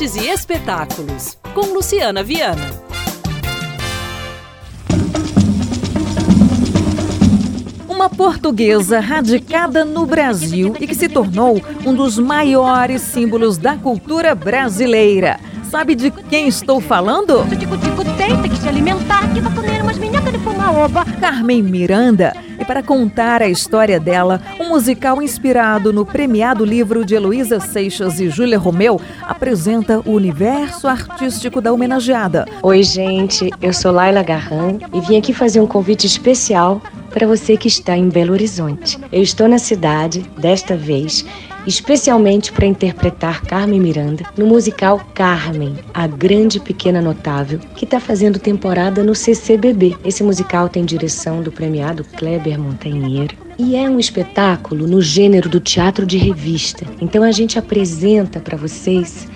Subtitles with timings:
[0.00, 2.70] e espetáculos, com Luciana Viana.
[7.86, 14.34] Uma portuguesa radicada no Brasil e que se tornou um dos maiores símbolos da cultura
[14.34, 15.38] brasileira.
[15.70, 17.46] Sabe de quem estou falando?
[18.42, 21.04] tem que se alimentar, que vai comer umas minhocas de fumaoba.
[21.20, 22.34] Carmen Miranda.
[22.58, 28.18] E para contar a história dela, um musical inspirado no premiado livro de Heloísa Seixas
[28.18, 32.46] e Júlia Romeu apresenta o universo artístico da homenageada.
[32.62, 37.56] Oi, gente, eu sou Laila Garran e vim aqui fazer um convite especial para você
[37.56, 38.98] que está em Belo Horizonte.
[39.12, 41.24] Eu estou na cidade, desta vez,
[41.66, 48.38] especialmente para interpretar Carmen Miranda no musical Carmen, a grande pequena notável, que está fazendo
[48.38, 49.96] temporada no CCBB.
[50.04, 55.60] Esse musical tem direção do premiado Kleber Montanheiro e é um espetáculo no gênero do
[55.60, 56.86] teatro de revista.
[57.00, 59.28] Então a gente apresenta para vocês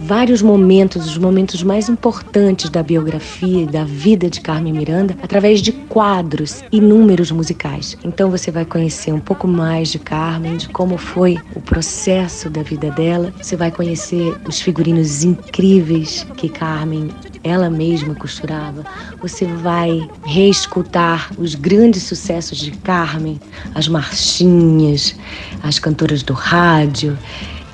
[0.00, 5.60] vários momentos, os momentos mais importantes da biografia e da vida de Carmen Miranda, através
[5.60, 7.96] de quadros e números musicais.
[8.02, 12.62] Então você vai conhecer um pouco mais de Carmen, de como foi o processo da
[12.62, 13.32] vida dela.
[13.40, 17.10] Você vai conhecer os figurinos incríveis que Carmen
[17.42, 18.84] ela mesma costurava.
[19.20, 23.40] Você vai reescutar os grandes sucessos de Carmen,
[23.74, 25.14] as marchinhas,
[25.62, 27.16] as cantoras do rádio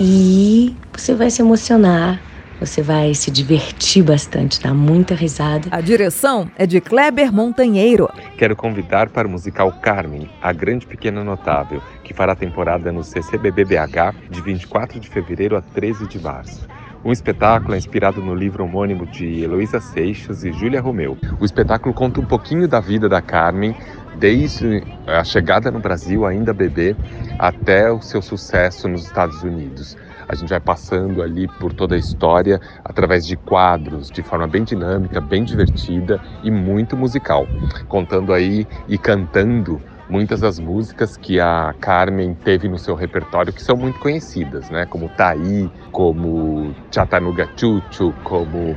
[0.00, 2.18] e você vai se emocionar,
[2.58, 5.68] você vai se divertir bastante, dar muita risada.
[5.70, 8.08] A direção é de Kleber Montanheiro.
[8.38, 14.14] Quero convidar para o musical Carmen, a grande pequena notável, que fará temporada no CCBBBH
[14.30, 16.66] de 24 de fevereiro a 13 de março.
[17.02, 21.16] Um espetáculo é inspirado no livro homônimo de Heloísa Seixas e Júlia Romeu.
[21.40, 23.74] O espetáculo conta um pouquinho da vida da Carmen,
[24.20, 26.94] desde a chegada no Brasil, ainda bebê,
[27.38, 29.96] até o seu sucesso nos Estados Unidos.
[30.28, 34.62] A gente vai passando ali por toda a história através de quadros, de forma bem
[34.62, 37.48] dinâmica, bem divertida e muito musical,
[37.88, 43.62] contando aí e cantando muitas das músicas que a Carmen teve no seu repertório que
[43.62, 44.84] são muito conhecidas, né?
[44.84, 48.76] Como Taí, como Chatanuga Chuchu, como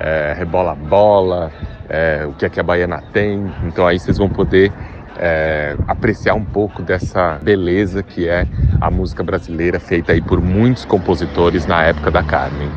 [0.00, 1.52] é, Rebola Bola,
[1.88, 3.52] é, o que é que a Baiana tem.
[3.64, 4.72] Então aí vocês vão poder
[5.18, 8.46] é, apreciar um pouco dessa beleza que é
[8.80, 12.68] a música brasileira feita aí por muitos compositores na época da Carmen.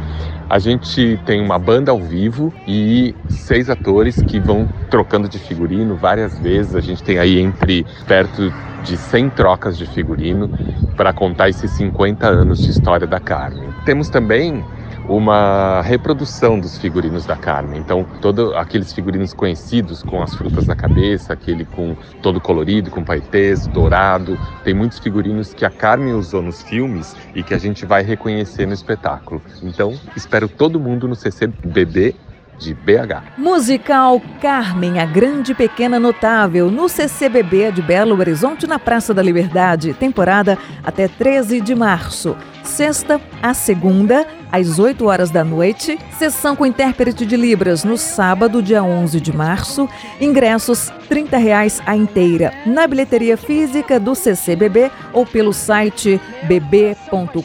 [0.50, 5.96] A gente tem uma banda ao vivo e seis atores que vão trocando de figurino
[5.96, 6.76] várias vezes.
[6.76, 8.52] A gente tem aí entre perto
[8.84, 10.50] de 100 trocas de figurino
[10.98, 13.70] para contar esses 50 anos de história da Carmen.
[13.86, 14.66] Temos também
[15.10, 17.80] uma reprodução dos figurinos da Carmen.
[17.80, 23.04] Então, todos aqueles figurinos conhecidos com as frutas na cabeça, aquele com todo colorido, com
[23.04, 27.86] paetês, dourado, tem muitos figurinos que a Carmen usou nos filmes e que a gente
[27.86, 29.42] vai reconhecer no espetáculo.
[29.64, 32.16] Então, espero todo mundo no CCBB
[32.60, 33.38] de BH.
[33.38, 39.94] Musical Carmen, a Grande Pequena Notável, no CCBB de Belo Horizonte, na Praça da Liberdade.
[39.94, 42.36] Temporada até 13 de março.
[42.62, 45.98] Sexta a segunda, às 8 horas da noite.
[46.18, 49.90] Sessão com intérprete de Libras no sábado, dia 11 de março.
[50.20, 52.54] Ingressos 30 reais a inteira.
[52.66, 57.42] Na bilheteria física do CCBB ou pelo site bb.com.br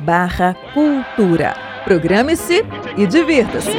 [0.00, 1.61] barra cultura.
[1.84, 2.64] Programe-se
[2.96, 3.70] e divirta-se.